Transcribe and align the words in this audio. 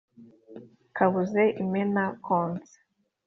kabuze 0.95 1.43
imena 1.63 2.03
konse 2.25 2.75